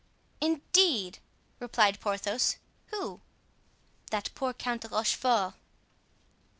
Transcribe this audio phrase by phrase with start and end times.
[0.41, 1.19] "Indeed!"
[1.59, 2.55] replied Porthos,
[2.87, 3.21] "who?"
[4.09, 5.53] "That poor Count de Rochefort."